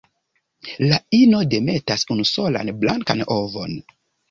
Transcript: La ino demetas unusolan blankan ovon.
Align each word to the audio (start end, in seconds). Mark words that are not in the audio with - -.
La 0.91 0.97
ino 1.17 1.41
demetas 1.51 2.07
unusolan 2.17 2.75
blankan 2.83 3.25
ovon. 3.39 3.81